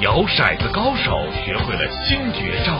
[0.00, 2.72] 摇骰子高手学会了新绝招，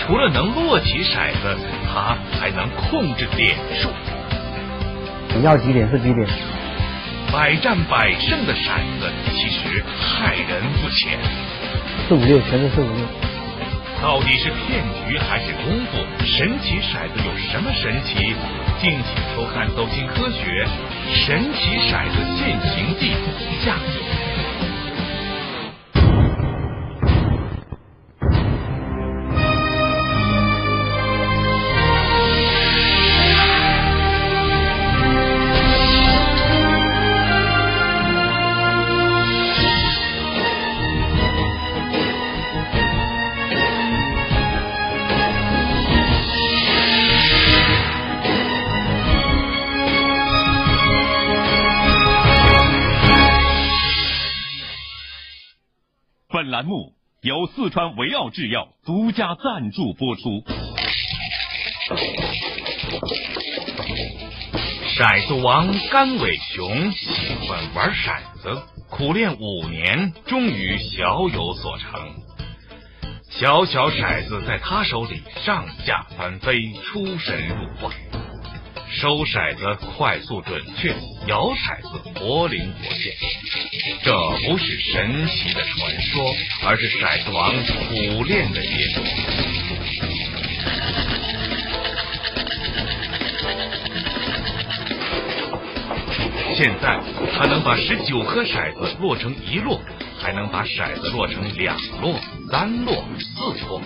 [0.00, 1.56] 除了能落起骰子，
[1.86, 3.90] 他还能控制点数。
[5.36, 6.26] 你要几点是几点？
[7.30, 8.64] 百战百胜的骰
[9.00, 11.18] 子其实害人不浅。
[12.08, 13.04] 四五六，全是四五六。
[14.02, 15.98] 到底是骗局还是功夫？
[16.26, 18.34] 神奇骰子有什么神奇？
[18.80, 20.66] 敬请收看《走进科学》
[21.14, 23.12] 神奇骰子现形记
[23.64, 23.76] 下
[56.42, 56.50] 本。
[56.50, 60.42] 栏目由四川维奥制药独家赞助播出。
[64.96, 71.90] 骰子王甘伟雄喜欢玩骰子，苦练五年，终于小有所成。
[73.30, 77.92] 小小骰子在他手里上下翻飞，出神入化。
[78.92, 80.94] 收骰子快速准确，
[81.26, 83.12] 摇骰子活灵活现。
[84.02, 84.12] 这
[84.46, 89.02] 不是神奇的传说，而是骰子王苦练的结果。
[96.54, 97.00] 现在
[97.34, 99.80] 他能把十九颗骰子落成一摞，
[100.20, 102.14] 还能把骰子落成两摞、
[102.50, 103.80] 三摞、四摞。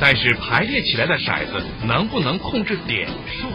[0.00, 3.48] 但是排列起来的骰子能不能控制点数？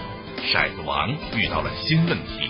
[0.51, 2.49] 骰子王遇到了新问题，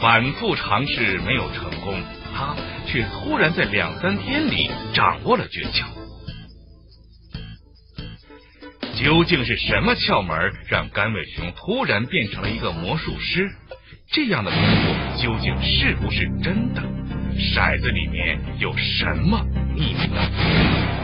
[0.00, 2.02] 反复尝试没有成功，
[2.34, 5.84] 他却突然在两三天里掌握了诀窍。
[8.96, 10.36] 究竟是什么窍门
[10.68, 13.50] 让甘伟雄突然变成了一个魔术师？
[14.12, 16.82] 这样的魔术究竟是不是真的？
[17.36, 21.03] 骰子里面有什么秘密呢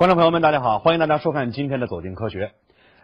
[0.00, 2.46] 观众朋友们，大家好，欢迎大家收看今天的《走进科学》。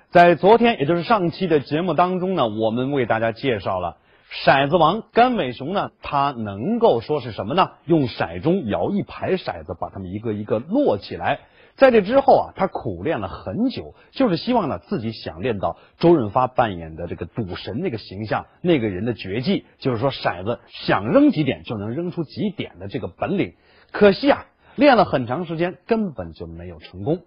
[0.08, 3.98] 在昨天，也就是上期的节目当中呢，我们为大家介绍了
[4.46, 7.72] 骰子王甘伟雄呢，他能够说是什么呢？
[7.84, 11.40] 用骰盅摇一排骰子，把它们一个一个摞起来。
[11.74, 23.52] 在这之后啊，他苦练了很久，就是希望呢自己想练到周润发扮演的这个赌神那个形象，那个人的绝技，就是说骰子想扔几点就能扔出几点的这个本领。
[23.92, 24.46] 可惜啊。
[24.76, 27.24] 练了很长时间，根本就没有成功。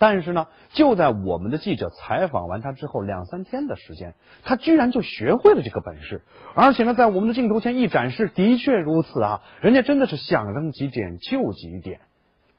[0.00, 4.14] 但是呢，就在我们的记者采访完他之后两三天的时间，
[4.44, 6.22] 他居然就学会了这个本事。
[6.54, 9.42] 而且呢，在我们的镜头前一展示，的确如此啊！
[9.60, 12.00] 人家真的是想扔几点就几点。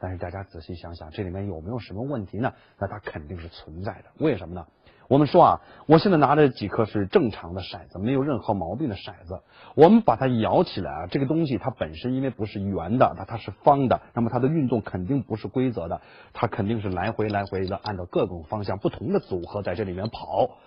[0.01, 2.53] 但是大家仔细想想，这里面有没有什么问题呢？
[2.77, 4.05] 那它肯定是存在的。
[4.17, 4.65] 为什么呢？
[5.09, 9.41] 我们说啊，我现在拿着几颗是正常的骰子，没有任何毛病的骰子。
[9.73, 15.99] 我们把它摇起来啊，这个东西它本身因为不是圆的，它它是方的，那么它的运动肯定不是规则的，
[16.31, 20.57] 它肯定是来回来回的按照各种方向不同的组合在这里面跑。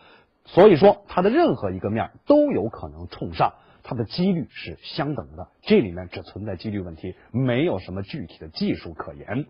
[0.44, 3.53] 所以说，它的任何一个面都有可能冲上，
[3.84, 5.47] 它的几率是相等的。
[5.60, 9.47] 这里面只存在几率问题，没有什么具体的技术可言。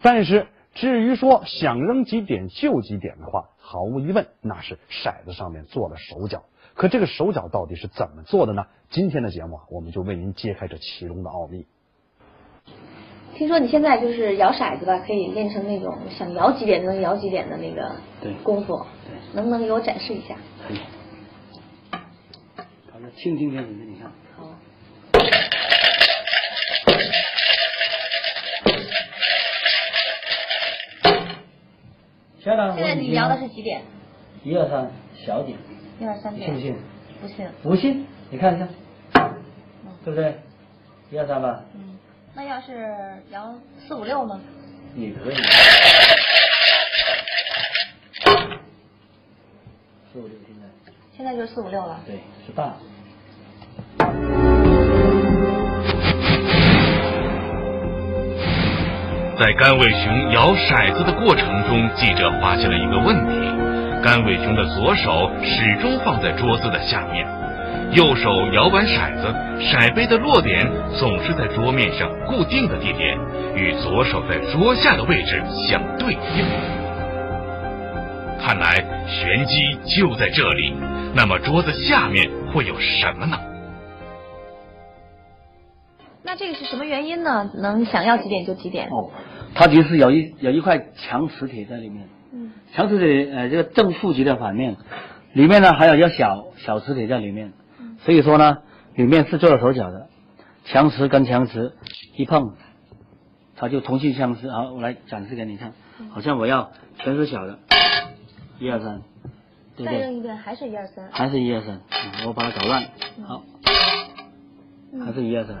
[0.00, 0.46] 但是。
[0.74, 6.44] 至于说想扔几点就几点的话，毫无疑问，那是骰子上面做了手脚。
[6.74, 8.66] 可这个手脚到底是怎么做的呢？
[8.88, 11.66] 今天的节目啊，我们就为您揭开这其中的奥秘。
[13.34, 17.96] 听说你现在就是摇骰子吧，可以练成那种想摇几点能摇几点的那个
[18.42, 20.36] 功夫，对能不能给我展示一下？
[20.66, 20.78] 可以。
[22.92, 24.10] 好的，轻轻点点，你看。
[32.42, 33.82] 现在你摇的是几点？
[34.42, 35.58] 一二三，小点。
[35.98, 36.58] 一二三点。
[36.58, 36.74] 信
[37.20, 37.28] 不信？
[37.28, 37.48] 不信。
[37.62, 38.06] 不信？
[38.30, 38.66] 你看一下，
[40.02, 40.34] 对不对？
[41.10, 41.62] 一二三吧。
[41.74, 41.98] 嗯。
[42.34, 43.54] 那要是摇
[43.86, 44.40] 四五六呢？
[44.96, 45.36] 也可以。
[50.10, 50.92] 四五六现在。
[51.14, 52.00] 现在就四五六了。
[52.06, 52.74] 对，是大。
[59.40, 67.26] 在甘伟雄摇骰子的过程中，记者发现了一个问题：甘伟雄的左手始终放在桌子的下面，
[67.92, 73.16] 右手摇完骰子，骰杯的落点总是在桌面上固定的地点，
[73.56, 76.44] 与左手在桌下的位置相对应。
[78.44, 78.76] 看来
[79.08, 80.76] 玄机就在这里。
[81.14, 83.38] 那么桌子下面会有什么呢？
[86.30, 87.50] 那这个是什么原因呢？
[87.54, 88.88] 能想要几点就几点？
[88.88, 89.10] 哦，
[89.52, 92.08] 它就是有一有一块强磁铁在里面。
[92.32, 92.52] 嗯。
[92.72, 94.76] 强磁铁呃，这个正负极的反面，
[95.32, 97.52] 里面呢还有一个小小磁铁在里面。
[98.04, 98.58] 所以说呢，
[98.94, 100.06] 里面是做了手脚的，
[100.66, 101.74] 强磁跟强磁
[102.14, 102.54] 一碰，
[103.56, 104.48] 它就同性相斥。
[104.52, 105.72] 好，我来展示给你看，
[106.10, 107.58] 好像我要全是小的，
[108.60, 109.02] 一二三，
[109.76, 109.98] 对不对？
[109.98, 111.08] 再扔一遍，还是一二三。
[111.10, 111.80] 还是一二三，
[112.24, 112.84] 我把它搞乱，
[113.26, 113.42] 好，
[115.04, 115.54] 还是一样的。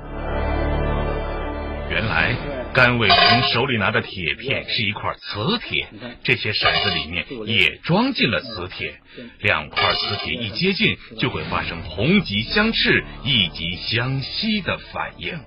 [1.90, 2.36] 原来
[2.72, 5.88] 甘伟雄手里拿的铁片是一块磁铁，
[6.22, 8.94] 这些骰子里面也装进了磁铁，
[9.40, 15.40] 两块磁铁一接近，就会发生同极相斥、异极相吸的反应。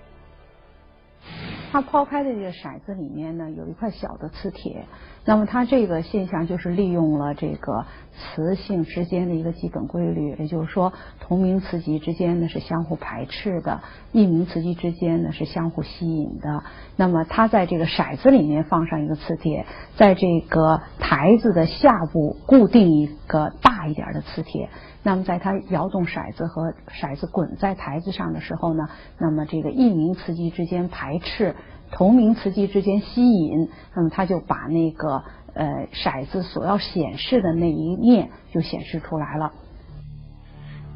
[1.71, 4.85] 他抛开的这个骰子里面呢，有一块小的磁铁。
[5.25, 7.85] 那么它这个现象就是利用了这个
[8.17, 10.91] 磁性之间的一个基本规律，也就是说
[11.21, 13.81] 同名磁极之间呢是相互排斥的，
[14.11, 16.63] 异名磁极之间呢是相互吸引的。
[16.97, 19.65] 那么它在这个骰子里面放上一个磁铁，
[19.95, 24.69] 在这个台子的下部固定一个大一点的磁铁。
[25.03, 31.55] 那么在它摇动骰子和骰子滚在台子上的时候呢，那么这个异名磁极之间排斥。
[31.95, 35.23] 同名磁极之间吸引，那么它就把那个
[35.53, 39.51] 呃骰子所要显示的那一面就显示出来了。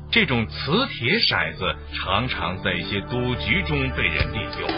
[0.09, 4.69] 这种磁铁骰子常常在一些赌局中被人利用，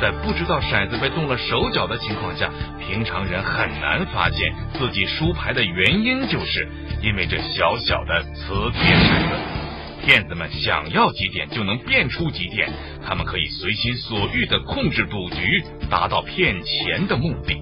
[0.00, 6.68] 在不知道骰子被动了手脚的情况下，平常人很难发现自己输牌的原因，就是
[7.02, 9.63] 因为这小小的磁铁骰子。
[10.04, 12.70] 骗子们想要几点就能变出几点，
[13.02, 17.56] 他们可以随心所欲的控制赌局，达到骗钱的目的。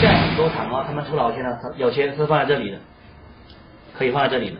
[0.00, 2.78] 现在很多场啊，他们出老千了，有些是放在这里的，
[3.98, 4.56] 可以放在这里的；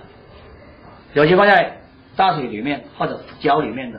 [1.15, 1.79] 有些放在
[2.15, 3.99] 大水里面或者胶里面的；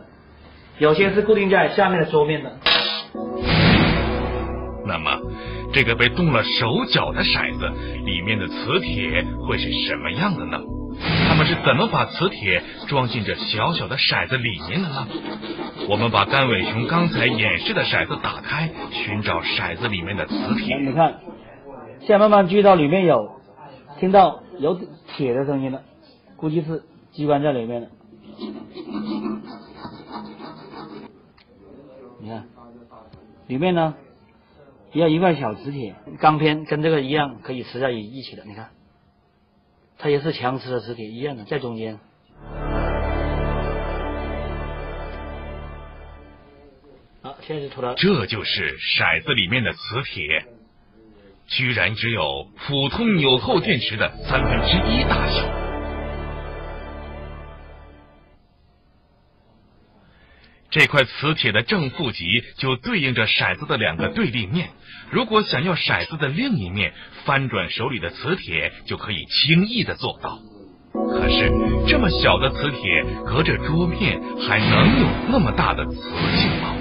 [0.77, 2.55] 有些是固定在下面的桌面的。
[4.85, 5.19] 那么，
[5.73, 7.71] 这个被动了手脚的骰子
[8.05, 10.59] 里面的磁铁会是什么样的呢？
[10.99, 15.07] 他们是怎么把磁铁装进这小小的骰子里面的呢？
[15.89, 20.77] 我们把甘伟雄刚才演示的骰子打开，寻找骰子里面的磁铁。
[20.79, 21.19] 你看，
[21.99, 23.39] 现在慢慢注意到里面有，
[23.99, 24.79] 听到有
[25.15, 25.83] 铁的声音了，
[26.35, 27.89] 估计是机关在里面的。
[32.19, 32.45] 你看，
[33.47, 33.95] 里面呢
[34.93, 38.43] 也有一块小磁铁，钢片跟这个一样，可以磁在一起的。
[38.45, 38.69] 你看。
[39.99, 41.99] 它也是强磁的磁铁一样的，在中间。
[47.23, 47.93] 好，现在就出来。
[47.95, 50.45] 这就是骰子里面的磁铁，
[51.47, 55.56] 居然只有普通纽扣电池的三分之一大小。
[60.69, 64.69] 这块磁铁的正负极就对应着骰子的两个对立面。
[65.09, 66.93] 如果想要骰子的另一面，
[67.25, 70.39] 翻转手里的磁铁就可以轻易的做到。
[70.93, 71.51] 可是
[71.87, 75.93] 这么小的磁铁，隔着桌面还能有那么大的磁
[76.35, 76.76] 性吗？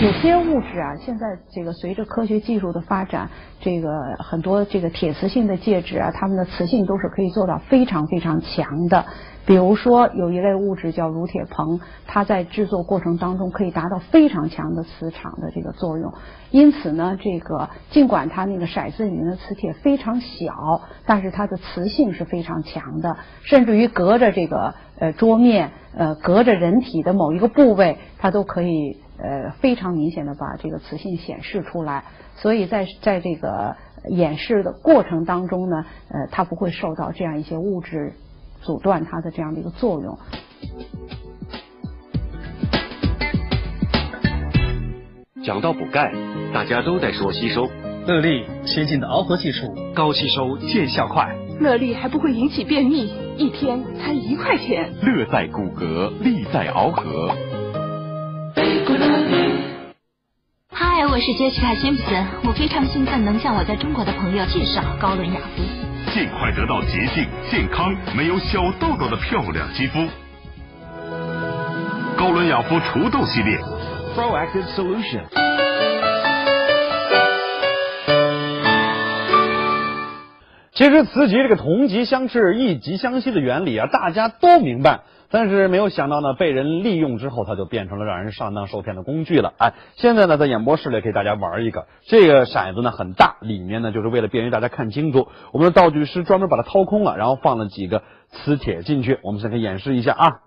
[0.00, 3.28] 有些物质啊，现在这个随着科学技术的发展，
[3.60, 9.04] 这个很多这个铁磁性的介质啊，它们的磁性都是可以做到非常非常强的。
[9.44, 16.14] 比如说，有一类物质叫乳铁硼，它在制作过程当中可以达到非常强的磁场的这个作用。
[16.50, 32.04] 因此呢，这个尽管它那个骰子里面的磁铁非常小，但是它的磁性是非常强的，甚至于隔着这个呃桌面，呃隔着人体的某一个部位，它都可以呃非常明显的把这个磁性显示出来。
[32.36, 33.76] 所以在在这个
[34.08, 38.14] 演示的过程当中呢，呃，它不会受到这样一些物质。
[38.62, 40.18] 阻断它的这样的一个作用。
[45.42, 46.12] 讲到补钙，
[46.52, 47.70] 大家都在说吸收。
[48.06, 51.34] 乐力先进的螯合技术，高吸收见效快。
[51.58, 54.92] 乐力还不会引起便秘，一天才一块钱。
[55.00, 57.34] 乐在骨骼，力在螯合。
[61.20, 65.62] 嗨，我是杰西卡·辛普森，我非常兴奋能向我在中国的朋友介绍高伦雅肤。
[66.14, 69.98] 尽快得到洁净、健康、没有小痘痘的漂亮肌肤。
[72.16, 73.58] 高伦雅肤除痘系列
[74.16, 75.24] ，Proactive Solution。
[80.72, 85.00] 其实磁极这个同极相斥、异极相吸的原理啊，大家都明白。
[85.32, 89.54] 但是没有想到呢，被人利用之后，它就变成了让人上当受骗的工具了。
[89.58, 99.20] 哎，现在呢，在演播室里给大家玩一个，这个骰子呢很大，里面呢就是为了便于大家看清楚，我们的道具师专门把它掏空了，然后放了几个磁铁进去。
[99.22, 100.40] 我们先给演示一下啊。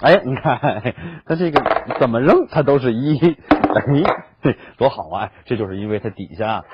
[0.00, 0.94] 哎，你看
[1.26, 1.62] 它这个
[2.00, 5.32] 怎么扔，它都是一，哎，多好啊！
[5.44, 6.64] 这就是因为它底下，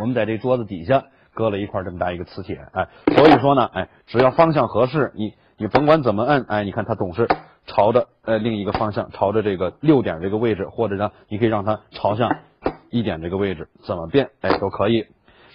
[0.00, 1.02] 我们在这桌子底下
[1.34, 2.86] 搁了一块这么大一个磁铁，哎，
[3.16, 5.34] 所以说呢，哎，只要方向合适，你。
[5.60, 7.28] 你甭管怎么摁，哎，你看它总是
[7.66, 12.34] 朝着呃另一个方向，朝着这个六点这个位置，或者呢，你可以让它朝向
[12.88, 15.04] 一点这个位置，怎么变，哎，都可以。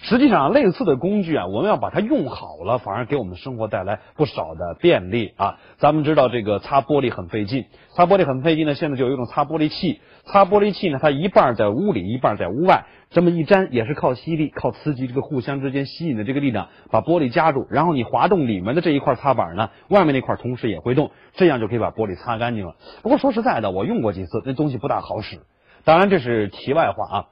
[0.02, 5.58] 实际上，类似的工具啊，我们要把它用好了，反而给我们生活带来不少的便利啊。
[5.78, 10.00] 咱们知道这个擦玻璃很费劲，擦玻璃很费劲呢，现在就有一种擦玻璃器。
[10.26, 22.74] 擦玻璃器呢，它一半在屋里，一半在屋外，这么一粘也是靠吸力，靠磁极这个互相之间吸引的这个力量，把玻璃夹住，然后你滑动里面的这一块擦板呢，外面那块同时也会动，这样就可以把玻璃擦干净了。
[23.02, 25.38] 不过说实在的，我用过几次，那东西不大好使。
[25.84, 27.26] 当然这是题外话啊。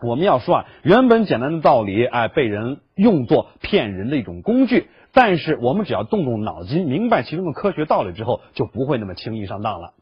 [0.00, 4.86] 我们要说啊，原本简单的道理，哎，被人用作骗人的一种工具。
[5.12, 9.94] 但是我们只要动动脑筋，明白其中的科学道理之后，就不会那么轻易上当了。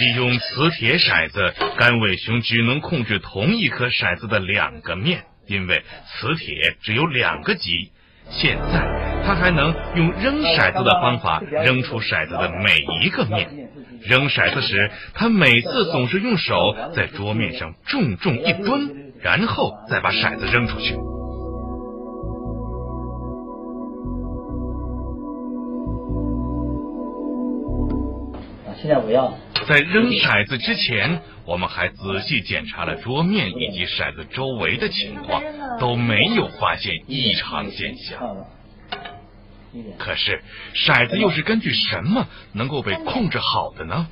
[0.00, 7.92] 利用磁铁骰子，甘伟雄只能控制同一颗骰子的两个面，因为磁铁只有两个极。
[8.30, 13.68] 现在他还能用扔骰子的方法扔出骰子的每一个面。
[14.02, 20.96] 扔骰子时，他每次总是用手在桌面上重重一蹲，然后再把骰子扔出去。
[28.80, 29.30] 现在我要
[29.68, 35.42] 在扔骰子之前，我们还仔细检查了桌面以及骰子周围的情况，
[35.78, 38.46] 都没有发现异常现象。
[39.98, 40.42] 可是
[40.74, 44.08] 骰子又是根据什么能够被控制好的呢？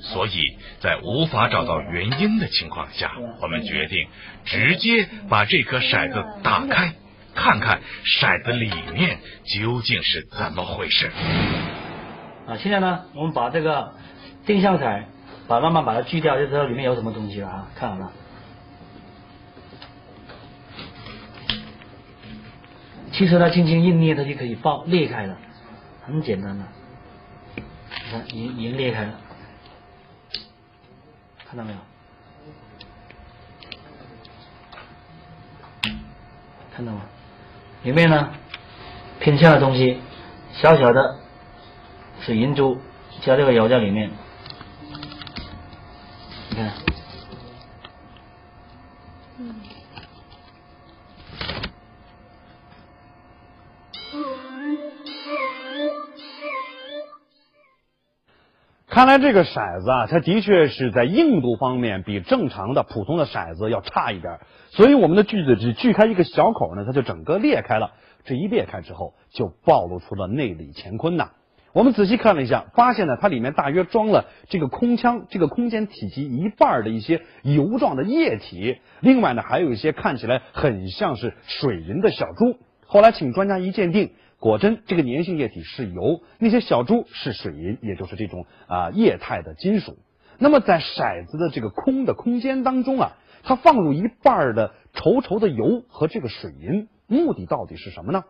[0.00, 3.12] 所以在无法找到原因的情况下，
[3.42, 4.08] 我们决定
[4.46, 6.94] 直接把这颗骰子打开，
[7.34, 11.10] 看看骰子里面究竟是怎么回事。
[12.46, 13.92] 啊，现在呢，我们把这个
[14.46, 15.06] 定向彩，
[15.46, 17.68] 把慢慢把它锯掉，就知道里面有什么东西了啊！
[17.74, 18.12] 看好了。
[23.12, 25.36] 其实呢，轻轻一捏，它就可以爆裂开了，
[26.06, 26.64] 很简单的。
[27.56, 27.62] 你
[28.10, 29.12] 看，已已经裂开了，
[31.46, 31.78] 看到没有？
[36.74, 37.02] 看到吗？
[37.82, 38.30] 里面呢，
[39.18, 40.00] 偏向的东西，
[40.52, 41.18] 小小的
[42.20, 42.80] 水银珠，
[43.20, 44.10] 加这个油在里面，
[46.62, 46.74] 你看。
[58.86, 64.40] 看来这个骰子啊，它的确是在硬度方面比正常的普通的骰子要差一点，
[64.70, 67.92] 所以我们的锯子只锯开一个小口呢，它就整个裂开了。
[68.24, 71.30] 这一裂开之后，就暴露出了内里乾坤呐。
[71.72, 82.58] 我们仔细看了一下，发现呢，它里面大约装了这个空腔这个空间体积一半的一些油状的液体，另外呢，还有一些看起来很像是水银的小珠。
[82.86, 84.10] 后来请专家一鉴定。
[84.40, 89.98] 果真，这个粘性液体是油，那些小珠是水银，也就是这种啊液态的金属。
[90.38, 93.12] 那么在骰子的这个空的空间当中啊，
[93.42, 98.24] 它放入一半的稠稠的油和这个水银，目的到底是什么呢？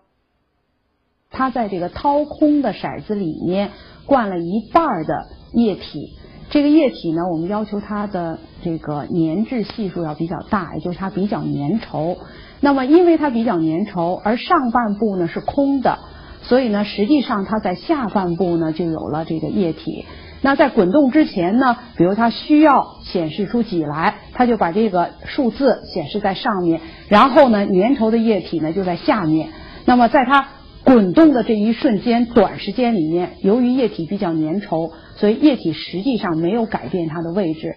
[1.31, 3.71] 它在这个掏空的骰子里面
[4.07, 6.15] 灌了一半的液体，
[6.51, 12.17] 这个液体呢，我们要求它的这个粘质系数要比较大，也就是它比较粘稠。
[12.61, 15.99] 那么，因为它比较粘稠，而上半部呢是空的，
[16.43, 20.05] 所以呢，实际上它在下半部呢就有了这个液体。
[20.43, 29.51] 那在滚动之前呢，比如它需要显示出几来，它就把这个数字显示在上面，然后呢，粘稠的液体呢就在下面。
[29.85, 30.49] 那么在它
[30.85, 37.77] 滚动的这一瞬间，短时间里面，由于液体比较粘稠，所以液体实际上没有改变它的位置。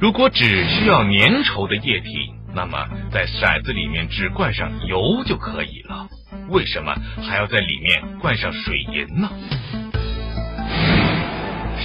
[0.00, 2.10] 如果只需要粘稠的液体，
[2.54, 2.78] 那么
[3.12, 6.08] 在骰子里面只灌上油就可以了。
[6.50, 9.30] 为什么还要在里面灌上水银呢？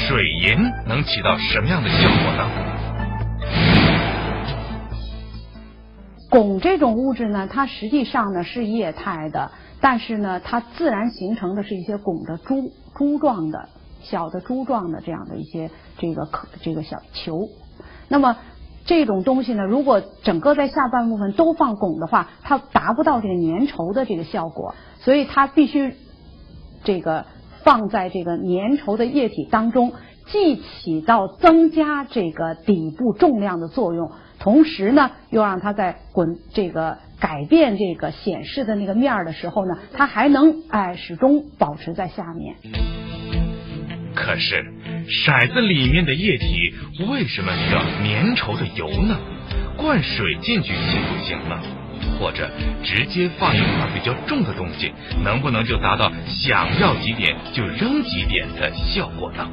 [0.08, 0.58] 水银
[0.88, 2.79] 能起到什么样的效果呢？
[6.30, 13.70] 汞这种物质呢，它实际上呢是液态的，但是呢，它自然形成的是一些汞的珠珠状的
[14.02, 17.50] 小的珠状的这样的一些这个可这个小球。
[18.08, 18.38] 那么，
[18.86, 25.96] 这种东西呢，如果整个在下半部分都放汞的话，它达不到这个粘稠的这个效果，所以它必须
[26.84, 27.26] 这个
[27.64, 29.94] 放在这个粘稠的液体当中，
[30.28, 42.56] 既起到增加这个底部重量的作用，同时呢，又让它在滚这个改变这个显示的那个面儿的时候呢，它还能哎始终保持在下面。
[44.16, 44.66] 可是，
[45.08, 46.74] 骰子里面的液体
[47.10, 49.18] 为什么需要粘稠的油呢？
[49.78, 51.62] 灌水进去行不行呢？
[52.20, 52.50] 或者
[52.84, 54.92] 直接放一块比较重的东西，
[55.24, 59.50] 能不能就达到想要几点就扔几点的效果呢？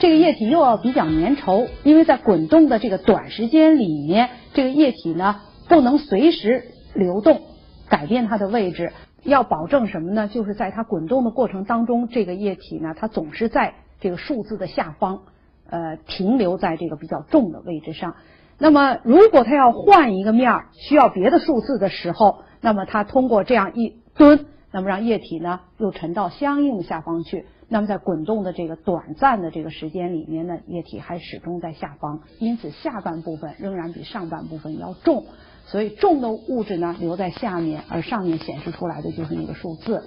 [0.00, 6.64] 这个液体又要比较粘稠，因为在滚动的这个短时间里面，这个液体呢不能随时
[6.94, 7.42] 流动，
[7.90, 8.92] 改变它的位置。
[9.22, 10.26] 要保证什么呢？
[10.26, 15.20] 就是在它滚动的过程当中，这个液体呢，它总是在这个数字的下方，
[15.68, 18.14] 呃，停留在这个比较重的位置上。
[18.56, 27.44] 那么，如果它要换一个面儿，需要别的数字的时候，那么它通过这样一蹲，那么让液体呢又沉到相应的下方去。
[27.72, 35.24] 那么在滚动的这个短暂的这个时间里面呢，液体还始终在下方，因此下半部分仍然比上半部分要重。
[35.66, 40.02] 所以重的物质呢留在下面，而上面显示出来的就是那个数字。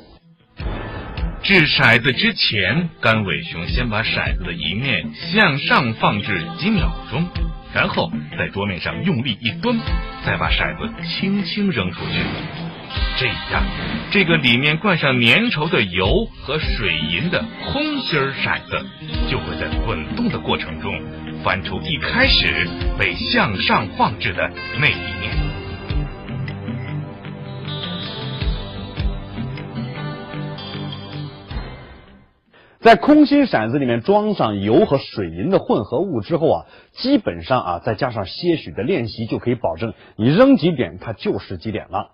[1.41, 7.25] 掷骰子之前，甘伟雄先把骰子的一面向上放置几秒钟，
[7.73, 9.79] 然后在桌面上用力一蹲，
[10.25, 12.62] 再把骰子轻轻扔出去。
[13.15, 13.63] 这样，
[14.11, 18.85] 这个里面灌上粘稠的油和水银的空心儿骰子，
[19.29, 20.91] 就会在滚动的过程中
[21.43, 25.53] 翻出一开始被向上放置的那一面。
[32.81, 42.11] 在空心骰子里面装上油和水银的混合物之后啊，基本上啊，再加上些许的练习，就可以保证你扔几点它就是几点了。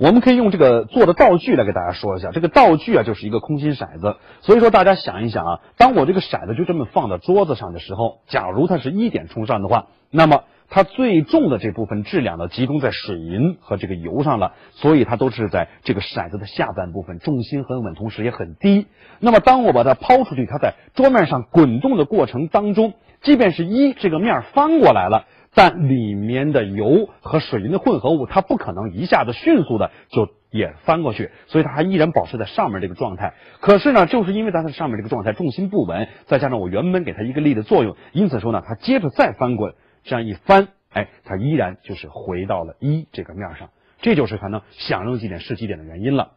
[0.00, 4.16] 我们可以用这个做的道具来给大家说一下，这个道具啊就是一个空心骰子。
[4.40, 10.42] 所以说大家想一想啊，当我这个骰子就这么放到桌子上的时候，假如它是一点冲上的话，那么。
[10.72, 18.86] 它最重的这部分质量呢，集中在水银和这个油上了，所以它都是在这个骰子的下半部分，重心很稳，同时也很低。
[19.18, 33.34] 那么当我把它抛出去，它在桌面上滚动的过程当中，即便是一这个面翻过来了，但里面的油和水银的混合物，它不可能一下子迅速的就也翻过去，所以它还依然保持在上面这个状态。
[33.60, 39.74] 可是呢，就是因为它在上面这个状态重心不稳，再加上我原本给它一个力的作用，因此说呢，它接着再翻滚。
[40.02, 43.68] 这样一翻，哎，它依然就是回到了一这个面上，
[44.00, 46.30] 这就是可能想扔几点是几点的原因了。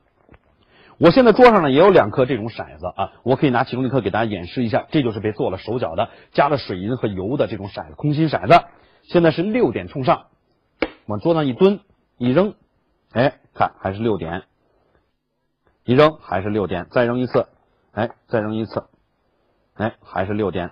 [0.98, 8.66] 我现在桌上呢也有两颗这种骰子啊，我可以拿其中一颗给大家演示一下，这就是被做了手脚的，加了水银和油的这种骰子，空心骰子。
[9.04, 10.28] 现在是六点冲上，
[11.06, 11.82] 往桌上一蹲，
[12.18, 12.56] 一扔，
[13.12, 14.44] 哎，看还是六点，
[15.84, 17.48] 一扔还是六点，再扔一次，
[17.92, 18.86] 哎，再扔一次，
[19.76, 20.72] 哎，还是六点。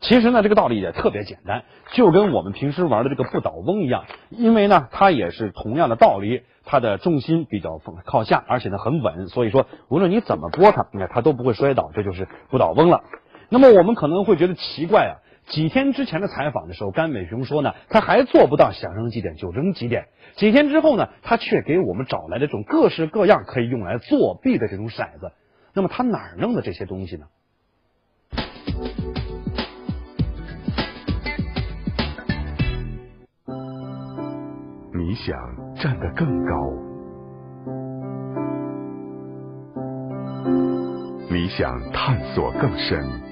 [0.00, 13.04] 其实呢，这个道理也特别简单，就跟我们平时玩的这个不倒翁一样，因为呢，它也是同样的道理，它的重心比较靠下，而且呢很稳，所以说无论你怎么拨它，你看它都不会摔倒，这就是不倒翁了。
[13.50, 15.12] 那么我们可能会觉得奇怪啊，
[15.50, 25.32] 几天之前的采访的时候，甘美雄说呢，他还做不到想扔几点就扔几点，几天之后呢，他却给我们找来了这种各式各样可以用来作弊的这种骰子，
[25.74, 27.26] 那么他哪儿弄的这些东西呢？
[34.94, 35.36] 你想
[35.74, 36.52] 站得更高？
[41.28, 43.29] 你想探索更深？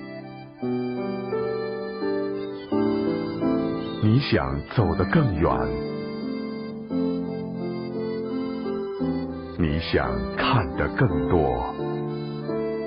[4.09, 5.51] 你想走得更远？
[9.59, 11.75] 你想看得更多？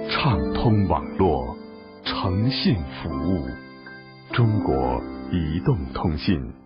[0.09, 1.55] 畅通网络，
[2.03, 3.45] 诚信服务，
[4.33, 4.99] 中国
[5.31, 6.60] 移动通信。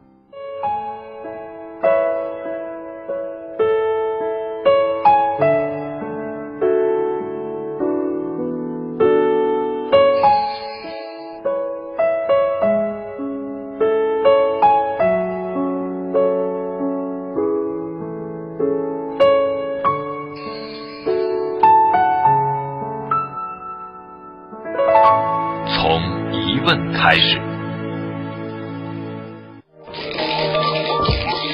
[27.08, 27.40] 开始。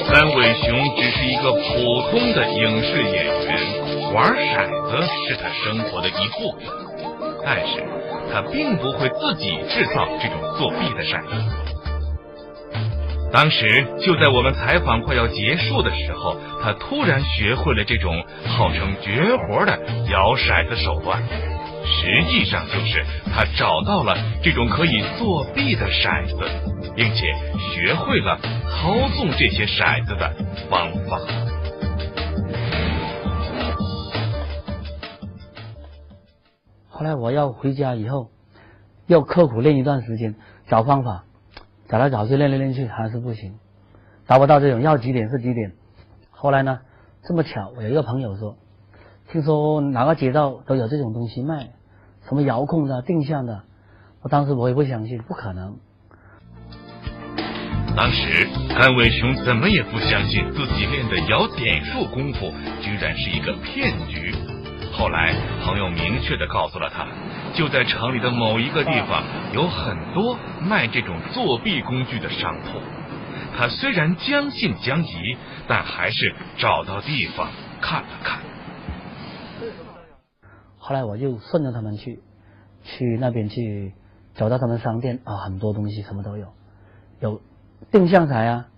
[0.08, 6.62] 三尾熊只是一个普通的影视演员玩骰子是他生活的一部分，
[7.44, 7.84] 但是
[8.32, 11.28] 他并不会自己制造这种作弊的骰子。
[13.30, 19.78] 当时就在我们采访快要结束的时候，他突然学会了这种号称绝活的
[20.10, 21.22] 摇骰子手段。
[21.94, 26.36] 实际上就是他找到了这种可以作弊的骰子，
[26.96, 28.38] 并且学会了
[28.70, 30.32] 操纵这些骰子的
[30.68, 31.18] 方法。
[36.88, 38.30] 后来我要回家以后，
[39.06, 40.34] 要刻苦练一段时间，
[40.68, 41.24] 找方法。
[41.88, 43.58] 找来找去练来练去还是不行，
[44.26, 45.72] 达不到这种要几点是几点。
[46.30, 46.80] 后来呢，
[47.22, 48.56] 这么巧，我有一个朋友说，
[49.30, 51.68] 听说哪个街道都有这种东西卖，
[52.28, 53.62] 什么遥控的、定向的。
[54.22, 55.76] 我当时我也不相信，不可能。
[57.94, 64.34] 当时甘伟雄怎么也不相信自己练的摇点数功夫居然是一个骗局。
[64.92, 67.06] 后来朋友明确的告诉了他。
[67.54, 72.80] 就在城里的某一个地方，有很多卖这种作弊工具的商铺。
[73.54, 75.36] 他虽然将信将疑，
[75.68, 77.50] 但还是找到地方
[77.82, 78.38] 看了看。
[80.92, 82.20] 后来我就顺着他们去，
[82.82, 83.94] 去那边去，
[84.34, 86.48] 走到他们商店啊，很多东西什么都有，
[87.18, 87.40] 有
[87.90, 88.68] 定向彩啊，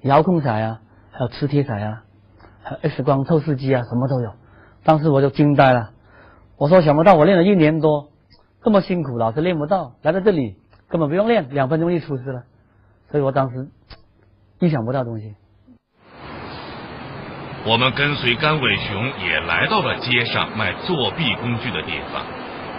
[0.00, 0.80] 遥控彩啊，
[1.12, 2.02] 还有磁铁彩啊，
[2.64, 4.32] 还有 X 光透视机啊，什么都有。
[4.82, 5.92] 当时我就惊呆了，
[6.56, 8.08] 我说想不到我练了一年多。
[8.64, 10.56] 这么辛苦，老是练不到，来到这里
[10.88, 12.42] 根本不用练，两分钟就出师了。
[13.12, 13.68] 所以我当时
[14.58, 15.36] 意想不到东西。
[17.64, 22.22] 我们跟随甘伟雄也来到了街上卖作弊工具的地方。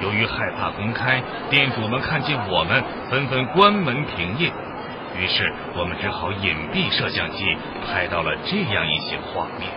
[0.02, 4.52] 由于害怕公开，店主们看见我们，纷纷关门停业。
[5.17, 7.56] 于是我们只好隐蔽摄像机，
[7.88, 9.69] 拍到了这样一些画面。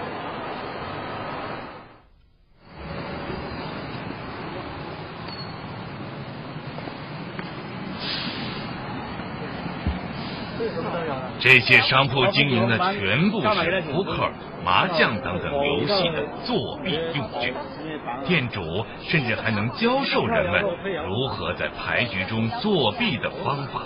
[11.38, 14.28] 这些商铺经营的全部是扑克、
[14.64, 17.52] 麻将等等游戏的作弊用具，
[18.26, 20.62] 店主甚至还能教授人们
[21.06, 23.82] 如何在牌局中作弊的方法。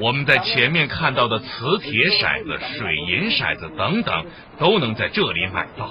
[0.00, 4.24] 我们在前面看到的磁铁骰子、水银骰子等等，
[4.58, 5.90] 都能在这里买到。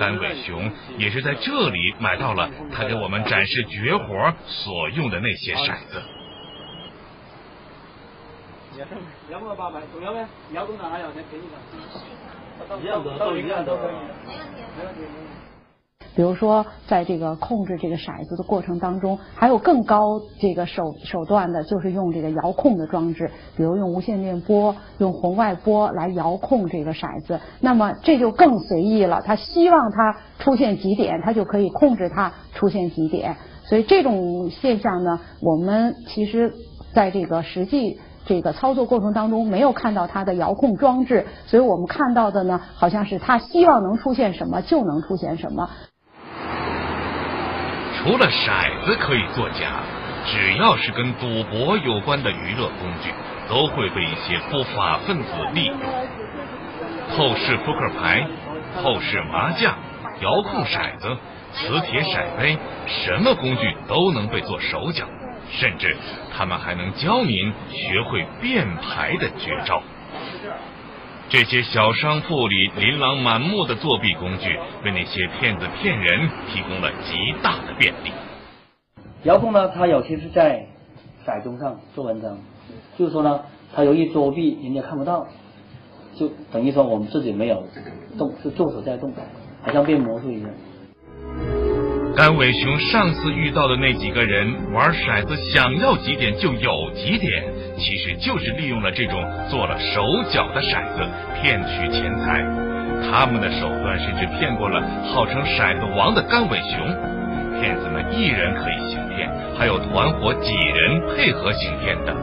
[0.00, 6.02] 甘伟雄也是在这里买到了他给我们展示绝活所用的那些骰子。
[12.80, 13.78] 一样的，都一样的。
[16.14, 27.38] 比如说，在这个控制这个骰子的过程当中，还有更高这个手手段的，就是用这个遥控的装置，比如用无线电波、用红外波来遥控这个骰子。
[27.60, 33.36] 那么这就更随意了，他希望它出现几点，他就可以控制它出现几点。
[33.64, 36.52] 所以这种现象呢，我们其实
[36.92, 45.70] 在这个实际这个操作过程当中没有看到它的遥控装置，所以我们看到的呢，好像是他希望能出现什么就能出现什么。
[48.02, 49.82] 除了骰子可以作假，
[50.24, 53.12] 只要是跟赌博有关的娱乐工具，
[53.46, 55.76] 都会被一些不法分子利用。
[57.14, 58.26] 透视扑克牌、
[58.82, 59.74] 透视麻将、
[60.22, 61.14] 遥控骰子、
[61.52, 65.04] 磁铁骰杯，什么工具都能被做手脚，
[65.50, 65.94] 甚至
[66.34, 69.82] 他们还能教您学会变牌的绝招。
[71.30, 78.10] 这些小商铺里琳琅满目的作弊工具，为那些骗子骗人提供了极大的便利。
[79.22, 80.66] 遥控呢，它有些是在
[81.24, 82.36] 骰盅上做文章，
[82.98, 85.28] 就是说呢，它容易作弊，人家看不到，
[86.16, 87.62] 就等于说我们自己没有
[88.18, 89.12] 动，是助手在动，
[89.62, 90.50] 好像变魔术一样。
[92.20, 97.42] 甘伟雄上次遇到的那几个人玩骰子，想要几点就有几点，
[97.78, 101.08] 其实就是利用了这种做了手脚的骰子
[101.40, 102.44] 骗取钱财。
[103.08, 106.78] 他们的手段甚至骗过了号称骰子王的甘伟雄。
[107.58, 109.26] 骗子们一人可以行骗，
[109.58, 112.14] 还有团伙几人配合行骗的。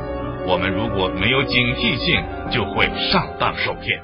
[0.45, 3.99] 我们如果没有警惕性，就会上当受骗。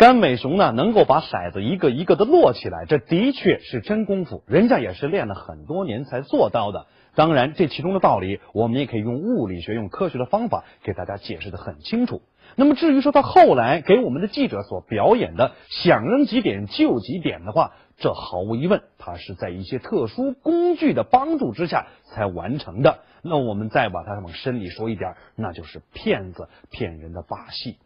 [0.00, 6.86] 甘美雄呢，能够把骰子一个一个的摞起来，这的确是真功夫，人家也是练了很多年才做到的。
[7.14, 12.22] 当然，这其中的道理，我们也可以用物理学、用科学的方法给大家解释的很清楚。
[12.56, 23.00] 那么，至于说他后来给我们的记者所表演的想扔几点就几点的话，这毫无疑问，他是在一些特殊工具的帮助之下才完成的。
[23.20, 27.76] 那我们再把它往深里说一点，那就是骗子骗人的把戏。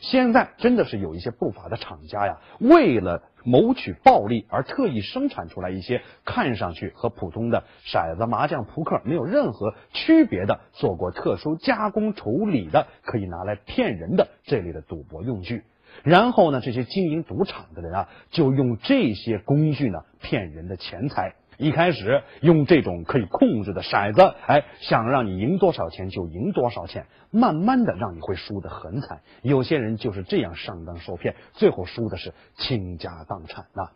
[0.00, 15.64] 现在真的是有一些不法的厂家呀，为了谋取暴利而特意生产出来一些看上去和普通的骰子、麻将、扑克没有任何区别的、做过特殊加工处理的、可以拿来骗人的这类的赌博用具。
[16.02, 21.34] 然后呢，这些经营赌场的人啊，就用这些工具呢骗人的钱财。
[21.60, 29.20] 一开始用这种可以控制的骰子，哎，想让你赢多少钱就赢多少钱，慢慢的让你会输得很惨。
[29.42, 33.90] 有些人就是这样上当受骗，最后输的是倾家荡产呐。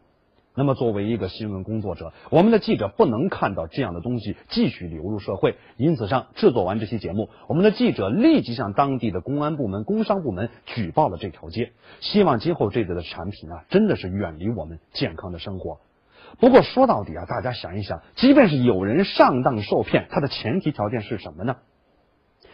[0.54, 15.80] 那么，作为一个新闻工作者，我们的记者不能看到这样的东西继续流入社会，因此上制作完这期节目，我们的记者立即向当地的公安部门、工商部门举报了这条街，希望今后这类的产品啊，真的是远离我们健康的生活。
[16.38, 21.56] 不过说到底啊，大家想一想，即便是有人上当受骗，他的前提条件是什么呢？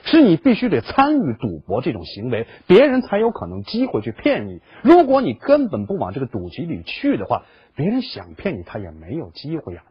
[0.03, 4.61] 是你必须得参与赌博这种行为，别人才有可能机会去骗你。
[4.83, 9.83] 如果你根本不往这个赌局里去的话，别人想骗你他也没有机会呀。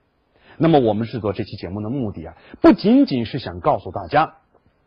[0.57, 4.33] 那么我们制作这期节目的目的啊，不仅仅是想告诉大家，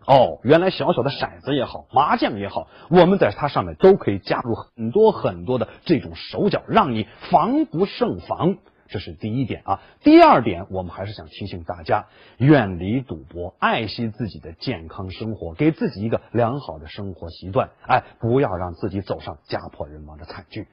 [0.07, 8.57] 哦，原来小小的骰子也好，麻将也好，我们在它上面都可以加入很多很多的这种手脚，让你防不胜防。
[8.89, 12.07] 这是第一点啊，第二点，我们还是想提醒大家，
[12.39, 20.69] 远离赌博，爱惜自己的健康生活，给自己一个良好的生活习惯，哎，不要让自己走上家破人亡的惨剧。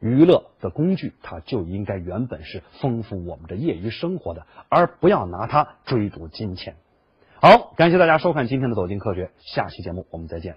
[0.00, 6.76] 娱乐的工具，它就应该原本是丰富我们的业余生活的，而不要拿它追逐金钱。
[7.40, 10.56] 好，感谢大家收看今天的《走进科学》，下期节目我们再见。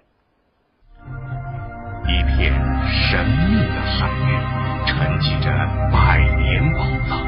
[2.08, 2.52] 一片
[2.88, 4.40] 神秘的海域，
[4.86, 5.50] 沉寂着
[5.92, 7.18] 百年宝藏。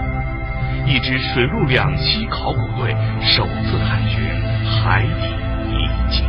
[0.86, 4.24] 一支水陆两栖考古队首次探寻
[4.64, 5.28] 海底
[5.68, 6.24] 遗迹。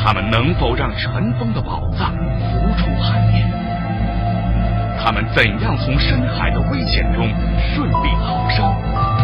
[0.00, 3.50] 他们能否让尘封的宝藏浮出海面？
[5.02, 7.28] 他们怎样从深海的危险中
[7.74, 8.72] 顺利逃生？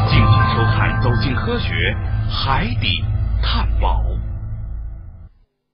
[0.08, 1.96] 敬请收看《走进科学》
[2.28, 3.04] 海底
[3.40, 4.02] 探宝。